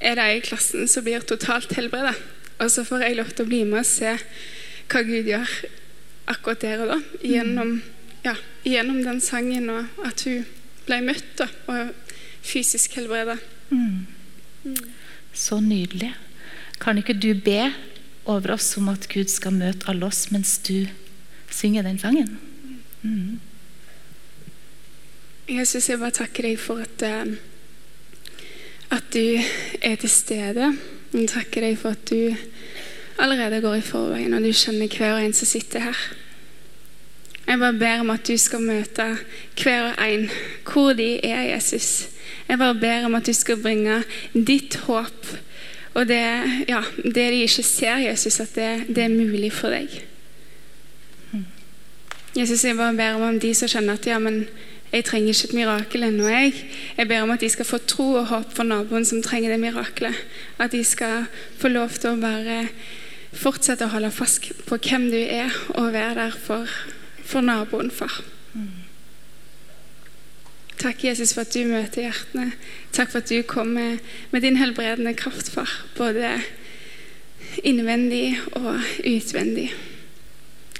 [0.00, 2.16] er det ei i klassen som blir totalt helbredet.
[2.60, 4.16] Og så får jeg lov til å bli med og se
[4.90, 5.52] hva Gud gjør
[6.30, 6.98] akkurat der og da.
[7.24, 7.76] Gjennom,
[8.24, 8.34] ja,
[8.66, 10.46] gjennom den sangen, og at hun
[10.88, 11.92] ble møtt da, og
[12.46, 13.38] fysisk helbredet.
[13.70, 14.06] Mm.
[15.36, 16.12] Så nydelig.
[16.80, 17.70] Kan ikke du be
[18.24, 20.88] over oss om at Gud skal møte alle oss mens du
[21.52, 22.38] synger den sangen?
[23.02, 23.38] Mm.
[25.50, 27.34] Jesus, jeg bare takker deg for at, eh,
[28.94, 29.40] at du
[29.82, 30.72] er til stede.
[31.12, 32.36] Jeg takker deg for at du
[33.18, 36.02] allerede går i forveien, og du kjenner hver og en som sitter her.
[37.46, 39.06] Jeg bare ber om at du skal møte
[39.58, 40.28] hver og en
[40.62, 42.08] hvor de er, Jesus.
[42.48, 45.26] Jeg bare ber om at du skal bringe ditt håp
[45.94, 46.22] og det,
[46.68, 49.90] ja, det de ikke ser, Jesus, at det, det, er mulig for deg.
[52.36, 54.44] Jesus, jeg bare ber om de som kjenner at ja, men
[54.90, 56.26] jeg trenger ikke et mirakel ennå.
[56.26, 56.54] Jeg.
[56.96, 59.60] jeg ber om at de skal få tro og håp for naboen som trenger det
[59.62, 60.16] mirakelet.
[60.58, 62.64] At de skal få lov til å bare
[63.30, 66.66] fortsette å holde fast på hvem du er, og være der for,
[67.22, 68.18] for naboen, far.
[70.80, 72.50] Takk, Jesus, for at du møter hjertene.
[72.96, 74.00] Takk for at du kommer
[74.32, 75.70] med din helbredende kraft, far.
[75.94, 76.38] Både
[77.62, 79.70] innvendig og utvendig.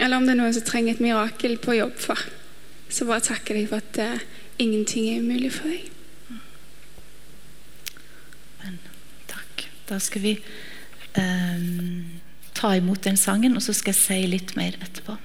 [0.00, 2.24] Eller om det er noen som trenger et mirakel på jobb, far.
[2.90, 4.20] Så bare takker jeg for at uh,
[4.58, 5.88] ingenting er umulig for deg.
[8.60, 8.78] Men,
[9.30, 9.66] takk.
[9.88, 10.36] Da skal vi
[11.16, 12.20] um,
[12.54, 15.16] ta imot den sangen, og så skal jeg si litt mer etterpå.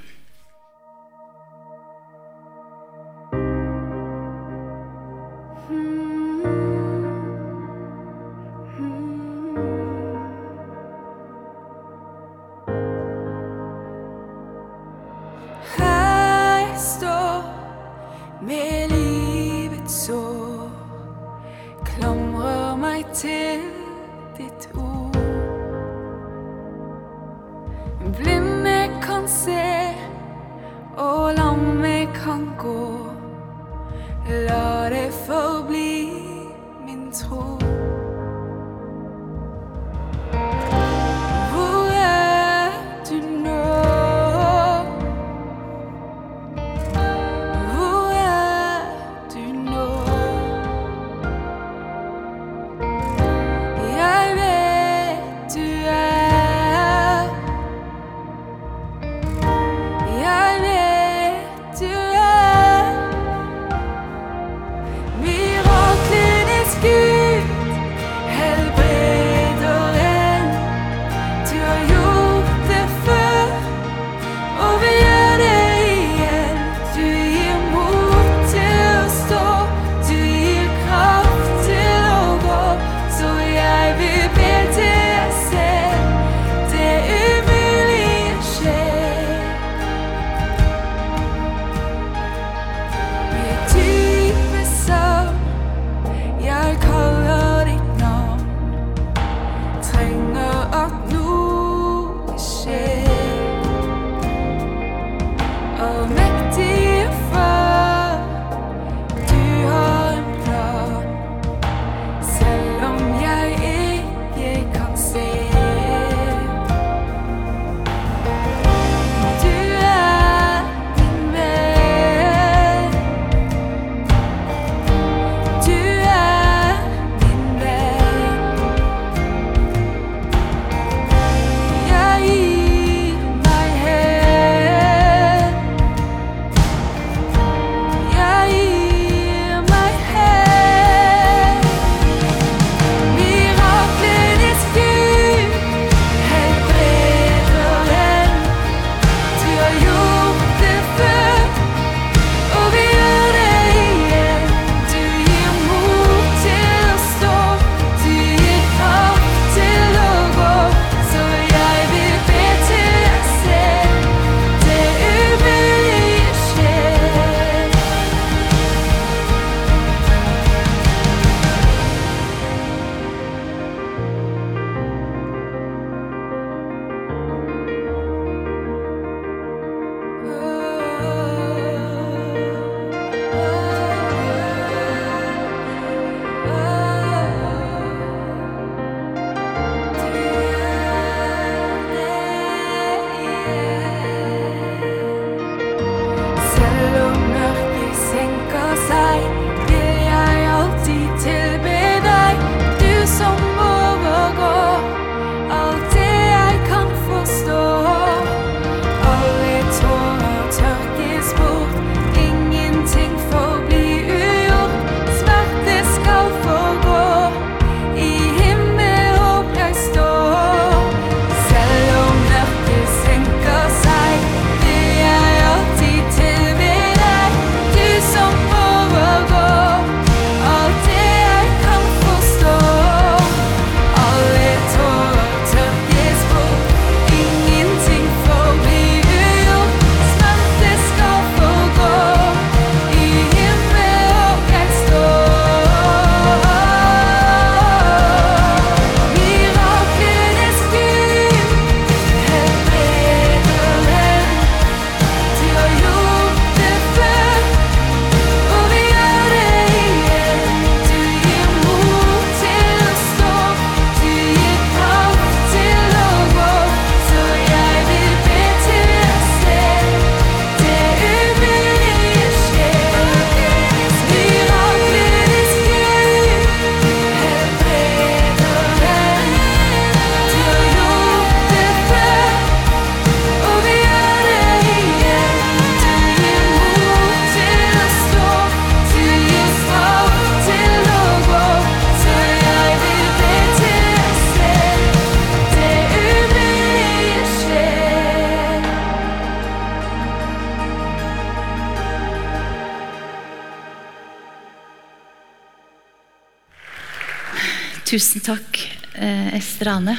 [307.95, 308.57] Tusen takk,
[308.93, 309.97] eh, Ester Ane.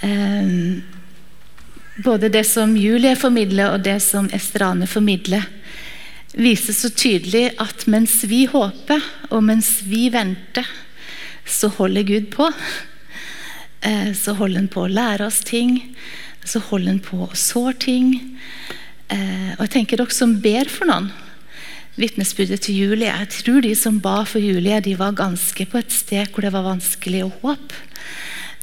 [0.00, 0.78] Eh,
[1.96, 5.44] både det som Julie formidler, og det som Ester Ane formidler,
[6.34, 10.66] viser så tydelig at mens vi håper, og mens vi venter,
[11.46, 12.50] så holder Gud på.
[13.80, 15.94] Eh, så holder han på å lære oss ting.
[16.42, 18.16] Så holder han på å så ting.
[19.08, 21.12] Og jeg tenker dere som ber for noen,
[21.98, 23.10] vitnesbyrdet til Julie.
[23.10, 26.52] Jeg tror de som ba for Julie, de var ganske på et sted hvor det
[26.54, 27.74] var vanskelig å håpe.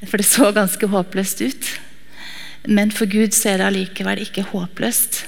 [0.05, 1.70] For det så ganske håpløst ut.
[2.68, 5.26] Men for Gud så er det allikevel ikke håpløst.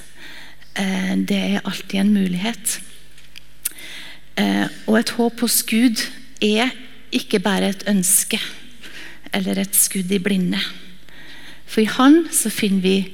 [0.77, 2.79] Eh, Det er alltid en mulighet.
[4.37, 6.07] Eh, Og et håp hos Gud
[6.41, 6.71] er
[7.11, 8.39] ikke bare et ønske
[9.33, 10.59] eller et skudd i blinde.
[11.67, 13.13] For i Han så finner vi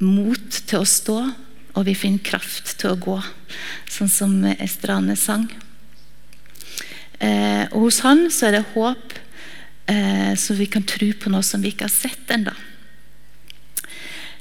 [0.00, 1.34] mot til å stå,
[1.76, 3.16] og vi finner kraft til å gå,
[3.92, 5.46] sånn som Estrane sang.
[7.20, 9.12] Eh, og hos Han så er det håp,
[9.88, 12.54] eh, så vi kan tro på noe som vi ikke har sett ennå.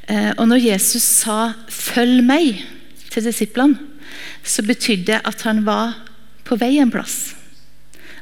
[0.07, 2.63] Eh, og når Jesus sa 'følg meg'
[3.09, 3.79] til disiplene,
[4.43, 5.95] så betydde det at han var
[6.43, 7.33] på vei en plass.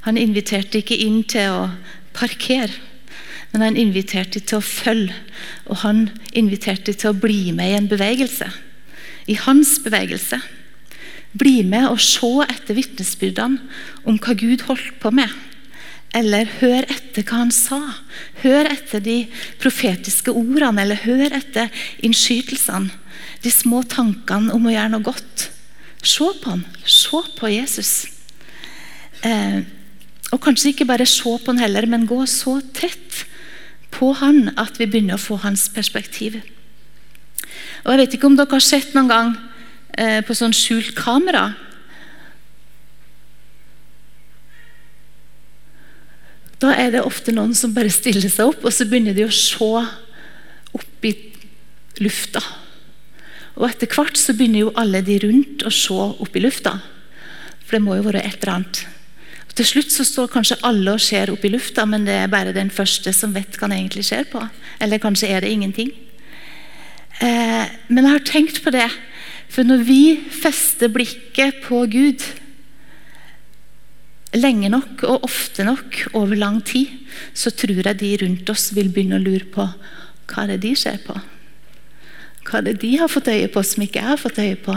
[0.01, 1.72] Han inviterte ikke inn til å
[2.14, 2.72] parkere,
[3.51, 5.14] men han inviterte til å følge.
[5.66, 8.49] Og han inviterte til å bli med i en bevegelse.
[9.30, 10.39] I hans bevegelse.
[11.34, 13.61] Bli med og se etter vitnesbyrdene
[14.05, 15.32] om hva Gud holdt på med.
[16.13, 17.80] Eller hør etter hva han sa.
[18.43, 19.24] Hør etter de
[19.61, 21.74] profetiske ordene, eller hør etter
[22.05, 22.93] innskytelsene.
[23.43, 25.47] De små tankene om å gjøre noe godt.
[26.03, 26.65] Se på han.
[26.86, 27.93] Se på Jesus.
[29.26, 29.63] Eh,
[30.34, 33.24] og kanskje ikke bare se på han heller, men gå så tett
[33.93, 36.39] på han at vi begynner å få hans perspektiv.
[37.84, 39.34] Og Jeg vet ikke om dere har sett noen gang
[39.97, 41.51] eh, på sånn skjult kamera.
[46.64, 49.36] Da er det ofte noen som bare stiller seg opp, og så begynner de å
[49.36, 49.68] se
[50.74, 51.14] opp i
[51.99, 52.41] lufta.
[53.60, 56.78] Og etter hvert så begynner jo alle de rundt å se opp i lufta.
[57.64, 58.84] For det må jo være et eller annet.
[59.49, 62.32] Og til slutt så står kanskje alle og ser opp i lufta, men det er
[62.32, 64.41] bare den første som vet hva han egentlig ser på.
[64.82, 65.91] Eller kanskje er det ingenting.
[67.22, 68.88] Eh, men jeg har tenkt på det,
[69.53, 70.01] for når vi
[70.34, 72.24] fester blikket på Gud
[74.34, 76.89] lenge nok og ofte nok over lang tid,
[77.38, 79.68] så tror jeg de rundt oss vil begynne å lure på
[80.34, 81.14] hva er det de ser på.
[82.47, 84.76] Hva er det de har fått øye på som ikke jeg har fått øye på?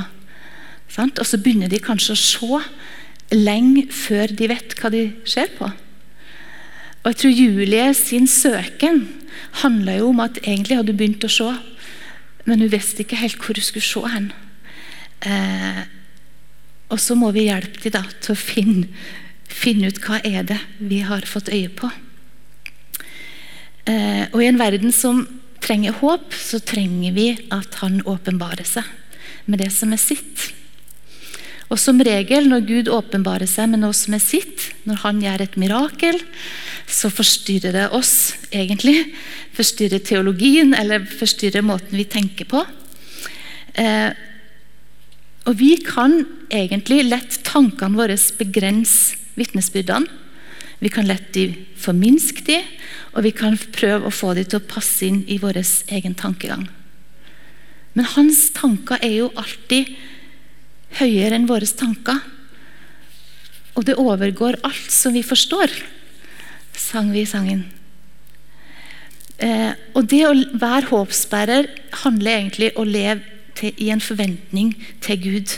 [0.97, 2.61] Og så begynner de kanskje å se
[3.35, 5.71] lenge før de vet hva de ser på.
[7.03, 9.05] Og jeg tror Julie sin søken
[9.63, 11.49] handla jo om at egentlig hadde hun begynt å se,
[12.47, 14.31] men hun visste ikke helt hvor hun skulle se hen.
[15.27, 15.85] Eh,
[16.93, 18.87] og så må vi hjelpe dem da, til å finne,
[19.51, 21.91] finne ut hva er det vi har fått øye på.
[23.87, 25.25] Eh, og i en verden som
[25.63, 28.87] trenger håp, så trenger vi at han åpenbarer seg
[29.51, 30.51] med det som er sitt.
[31.67, 35.43] Og som regel når Gud åpenbarer seg med noe som er sitt, når han gjør
[35.43, 36.21] et mirakel,
[36.87, 39.11] så forstyrrer det oss egentlig.
[39.57, 42.63] Forstyrrer teologien eller forstyrrer måten vi tenker på.
[43.75, 44.13] Eh,
[45.47, 50.23] og vi kan egentlig lett tankene våre begrense vitnesbyrdene.
[50.79, 51.47] Vi kan lett de
[51.81, 52.59] forminske de,
[53.17, 55.63] og vi kan prøve å få de til å passe inn i vår
[55.97, 56.67] egen tankegang.
[57.97, 59.95] Men hans tanker er jo alltid
[60.99, 62.21] høyere enn våre tanker.
[63.77, 65.73] Og det overgår alt som vi forstår,
[66.77, 67.65] sang vi i sangen.
[69.37, 71.69] Eh, og det å være håpsbærer
[72.05, 73.21] handler egentlig om å leve
[73.57, 74.75] til, i en forventning
[75.05, 75.57] til Gud.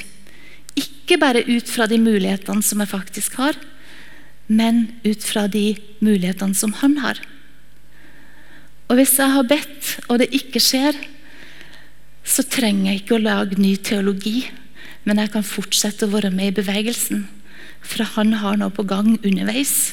[0.78, 3.58] Ikke bare ut fra de mulighetene som jeg faktisk har,
[4.48, 7.20] men ut fra de mulighetene som han har.
[8.88, 10.96] Og hvis jeg har bedt, og det ikke skjer,
[12.24, 14.48] så trenger jeg ikke å lage ny teologi,
[15.04, 17.26] men jeg kan fortsette å være med i bevegelsen.
[17.84, 19.92] For han har noe på gang underveis.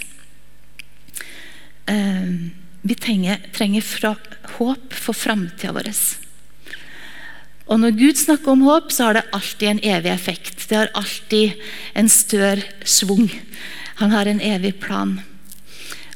[1.86, 4.15] Eh, vi trenger, trenger fra,
[4.57, 5.89] håp for framtida vår.
[7.65, 10.67] Og Når Gud snakker om håp, så har det alltid en evig effekt.
[10.69, 11.53] Det har alltid
[11.93, 13.29] en større svung.
[13.95, 15.21] Han har en evig plan.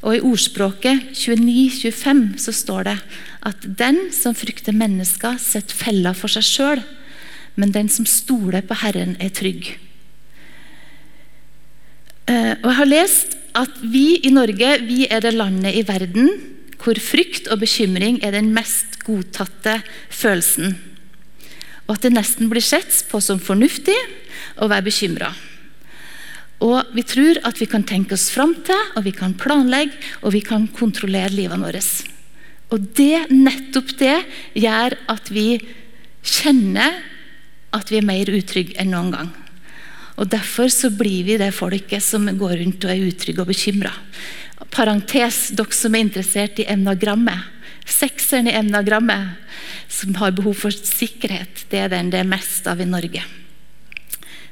[0.00, 2.96] Og I ordspråket 29-25 så står det
[3.42, 6.82] at den som frykter mennesker, setter fella for seg sjøl,
[7.58, 9.74] men den som stoler på Herren, er trygg.
[12.30, 16.30] Eh, og Jeg har lest at vi i Norge vi er det landet i verden
[16.80, 20.78] hvor frykt og bekymring er den mest godtatte følelsen.
[21.86, 23.96] Og at det nesten blir sett på som fornuftig
[24.60, 25.32] å være bekymra.
[26.60, 30.34] Og vi tror at vi kan tenke oss fram til, og vi kan planlegge og
[30.36, 31.92] vi kan kontrollere livet vårt.
[32.70, 34.18] Og det, nettopp det
[34.60, 35.48] gjør at vi
[36.22, 37.00] kjenner
[37.74, 39.30] at vi er mer utrygge enn noen gang.
[40.20, 43.92] Og Derfor så blir vi det folket som går rundt og er utrygge og bekymra.
[44.70, 47.48] Parentes, dere som er interessert i emnagrammet.
[47.88, 49.40] Sekseren i emnagrammet,
[49.88, 53.24] som har behov for sikkerhet, det er den det er mest av i Norge.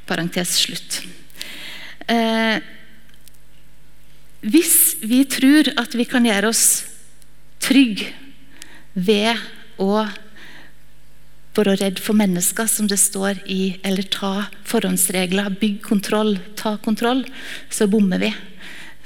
[0.08, 1.02] Parentes slutt.
[2.08, 2.56] Eh,
[4.40, 6.64] hvis vi tror at vi kan gjøre oss
[7.60, 8.08] trygge
[8.94, 9.36] ved
[9.78, 10.06] å
[11.66, 17.24] være redd for mennesker, som det står i, eller ta forhåndsregler, bygg kontroll, ta kontroll,
[17.70, 18.32] så bommer vi.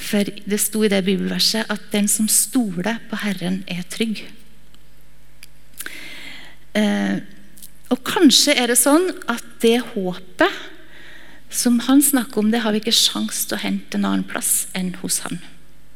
[0.03, 4.25] For det sto i det bibelverset at den som stoler på Herren, er trygg.
[6.79, 7.23] Eh,
[7.93, 10.61] og kanskje er det sånn at det håpet
[11.53, 14.71] som han snakker om, det har vi ikke sjans til å hente en annen plass
[14.77, 15.43] enn hos han.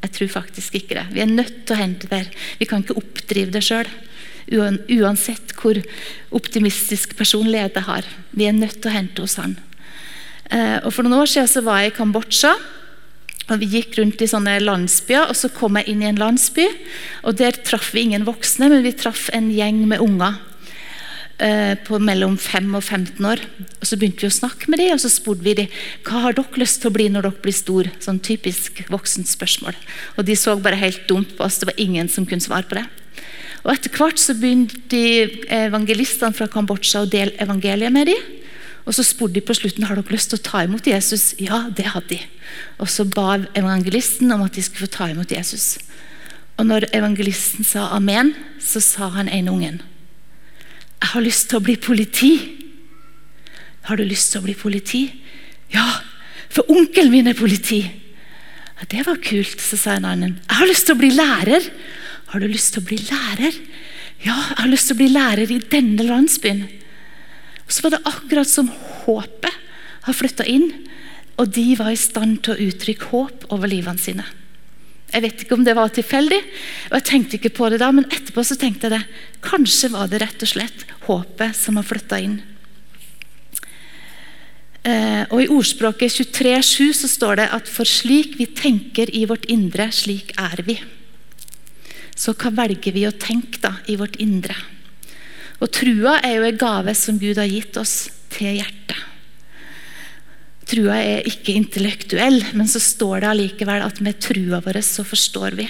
[0.05, 1.07] Jeg tror faktisk ikke det.
[1.15, 2.27] Vi er nødt til å hente det.
[2.59, 3.89] Vi kan ikke oppdrive det sjøl.
[4.47, 5.79] Uansett hvor
[6.31, 8.07] optimistisk personlighet jeg har.
[8.31, 9.57] Vi er nødt til å hente hos han.
[10.51, 12.53] Eh, og For noen år siden så var jeg i Kambodsja.
[13.49, 16.67] og Vi gikk rundt i sånne landsbyer, og så kom jeg inn i en landsby.
[17.23, 20.35] og Der traff vi ingen voksne, men vi traff en gjeng med unger.
[21.39, 23.39] eh, på mellom 5 og 15 år.
[23.81, 25.67] Og Så begynte vi å snakke med dem, og så spurte vi dem
[26.03, 27.83] hva har dere lyst til å bli når dere blir stor.
[27.99, 29.75] Sånn typisk voksent spørsmål.
[30.17, 31.59] Og de så bare helt dumt på oss.
[31.59, 32.87] Det var ingen som kunne svare på det.
[33.67, 38.21] Og Etter hvert så begynte de evangelistene fra Kambodsja å dele evangeliet med dem.
[38.87, 41.33] Og Så spurte de på slutten har dere lyst til å ta imot Jesus.
[41.43, 42.19] Ja, det hadde de.
[42.79, 45.75] Og Så ba evangelisten om at de skulle få ta imot Jesus.
[46.57, 48.31] Og når evangelisten sa amen,
[48.63, 49.81] så sa han ene ungen
[50.97, 52.33] Jeg har lyst til å bli politi.
[53.83, 55.03] Har du lyst til å bli politi?
[55.75, 55.99] Ja,
[56.49, 57.83] for onkelen min er politi.
[57.83, 60.39] Ja, Det var kult, så sa en annen.
[60.47, 61.67] Jeg har lyst til å bli lærer.
[62.37, 63.55] Har du lyst til å bli lærer?
[64.21, 66.59] Ja, jeg har lyst til å bli lærer i denne landsbyen.
[67.65, 68.67] Og Så var det akkurat som
[69.07, 69.55] håpet
[70.05, 70.67] har flytta inn,
[71.41, 74.25] og de var i stand til å uttrykke håp over livene sine.
[75.09, 76.37] Jeg vet ikke om det var tilfeldig,
[76.91, 79.23] og jeg tenkte ikke på det da, men etterpå så tenkte jeg det.
[79.41, 82.35] Kanskje var det rett og slett håpet som har flytta inn.
[84.85, 89.49] Eh, og I ordspråket 23,7 så står det at for slik vi tenker i vårt
[89.49, 90.77] indre, slik er vi.
[92.17, 94.55] Så hva velger vi å tenke da i vårt indre?
[95.61, 98.97] Og Trua er jo en gave som Gud har gitt oss til hjertet.
[100.67, 105.55] Trua er ikke intellektuell, men så står det allikevel at med trua vår så forstår
[105.55, 105.67] vi.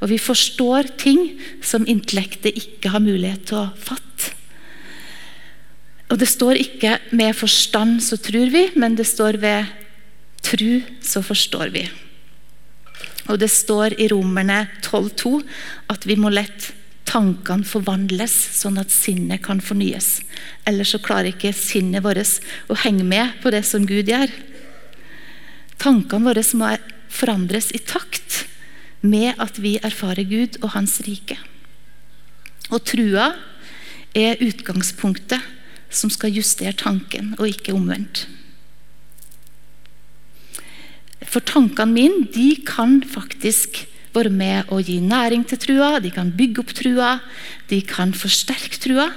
[0.00, 1.26] Og vi forstår ting
[1.64, 4.32] som intellektet ikke har mulighet til å fatte.
[6.12, 9.66] Og det står ikke 'med forstand så tror vi', men det står 'ved
[10.42, 12.03] tru så forstår vi'.
[13.30, 15.38] Og det står i Romerne 12,2
[15.92, 16.72] at vi må lett
[17.08, 20.18] tankene forvandles, sånn at sinnet kan fornyes.
[20.68, 24.32] Ellers så klarer ikke sinnet vårt å henge med på det som Gud gjør.
[25.80, 26.70] Tankene våre må
[27.12, 28.44] forandres i takt
[29.04, 31.36] med at vi erfarer Gud og Hans rike.
[32.72, 33.34] Og trua
[34.16, 35.42] er utgangspunktet
[35.94, 38.24] som skal justere tanken, og ikke omvendt.
[41.28, 46.30] For tankene mine de kan faktisk være med å gi næring til trua, de kan
[46.36, 47.10] bygge opp trua,
[47.70, 49.08] de kan forsterke trua.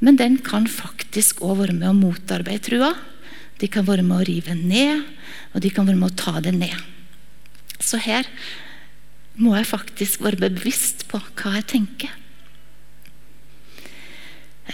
[0.00, 2.92] Men den kan faktisk òg være med å motarbeide trua.
[3.58, 5.02] De kan være med å rive ned,
[5.52, 6.76] og de kan være med å ta det ned.
[7.82, 8.26] Så her
[9.38, 12.14] må jeg faktisk være bevisst på hva jeg tenker.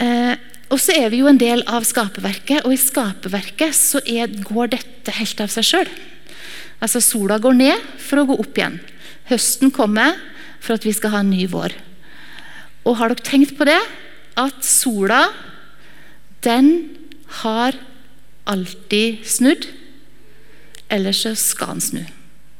[0.00, 0.34] Eh,
[0.72, 5.14] og så er vi jo en del av skaperverket, og i skaperverket er, går dette
[5.14, 5.92] helt av seg sjøl.
[6.84, 8.76] Altså sola går ned for å gå opp igjen.
[9.30, 10.18] Høsten kommer
[10.60, 11.72] for at vi skal ha en ny vår.
[12.84, 13.80] Og har dere tenkt på det?
[14.36, 15.22] At sola,
[16.44, 16.90] den
[17.40, 17.78] har
[18.50, 19.68] alltid snudd.
[20.92, 22.02] Eller så skal den snu.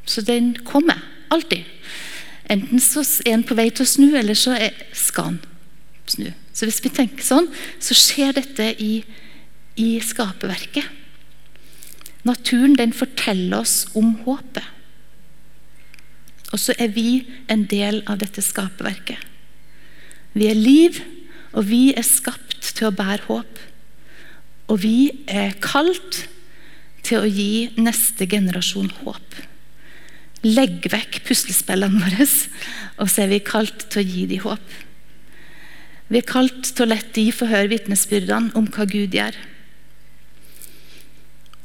[0.09, 1.03] Så den kommer.
[1.33, 1.69] Alltid.
[2.49, 4.57] Enten så er den på vei til å snu, eller så
[4.97, 5.41] skal den
[6.09, 6.29] snu.
[6.55, 7.49] Så hvis vi tenker sånn,
[7.83, 9.03] så skjer dette i,
[9.81, 11.04] i skaperverket.
[12.25, 14.65] Naturen den forteller oss om håpet.
[16.55, 19.19] Og så er vi en del av dette skaperverket.
[20.35, 21.01] Vi er liv,
[21.55, 23.59] og vi er skapt til å bære håp.
[24.71, 26.25] Og vi er kalt
[27.05, 29.41] til å gi neste generasjon håp.
[30.45, 32.27] Legg vekk puslespillene våre,
[33.01, 34.75] og så er vi kalt til å gi dem håp.
[36.13, 39.37] Vi er kalt til å la de få høre vitnesbyrdene om hva Gud gjør.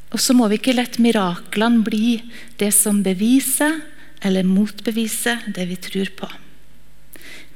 [0.09, 2.19] Og så må vi ikke la miraklene bli
[2.57, 3.77] det som beviser
[4.25, 6.29] eller motbeviser det vi tror på.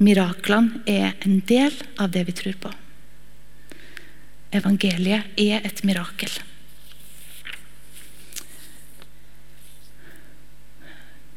[0.04, 2.72] Miraklene er en del av det vi tror på.
[4.54, 6.34] Evangeliet er et mirakel.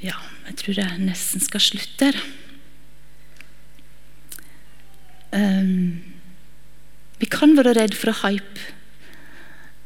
[0.04, 0.18] Ja,
[0.50, 2.20] jeg tror jeg nesten skal slutte her.
[5.36, 6.14] Um,
[7.20, 8.75] vi kan være redd for å hype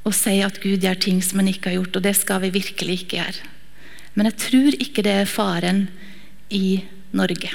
[0.06, 2.54] og si at Gud gjør ting som han ikke har gjort, og det skal vi
[2.54, 3.50] virkelig ikke gjøre.
[4.16, 5.84] Men jeg tror ikke det er faren
[6.50, 6.80] i
[7.16, 7.52] Norge.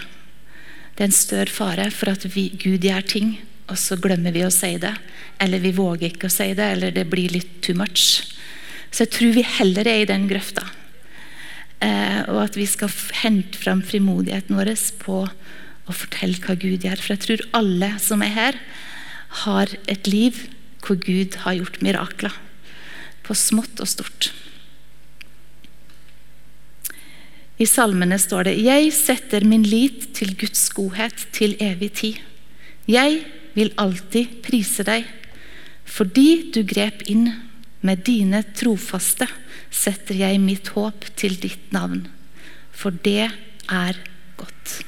[0.96, 3.36] Det er en større fare for at vi, Gud gjør ting,
[3.68, 4.94] og så glemmer vi å si det.
[5.42, 8.24] Eller vi våger ikke å si det, eller det blir litt too much.
[8.94, 10.64] Så jeg tror vi heller er i den grøfta.
[11.84, 12.94] Eh, og at vi skal
[13.24, 14.72] hente fram frimodigheten vår
[15.02, 17.02] på å fortelle hva Gud gjør.
[17.02, 18.60] For jeg tror alle som er her,
[19.44, 20.46] har et liv
[20.86, 22.34] hvor Gud har gjort mirakler.
[23.26, 24.30] På smått og stort.
[27.58, 32.20] I salmene står det Jeg setter min lit til Guds godhet til evig tid.
[32.86, 33.24] Jeg
[33.56, 35.08] vil alltid prise deg.
[35.86, 37.30] Fordi du grep inn
[37.86, 39.28] med dine trofaste,
[39.70, 42.08] setter jeg mitt håp til ditt navn.
[42.76, 43.30] For det
[43.70, 44.02] er
[44.36, 44.82] godt.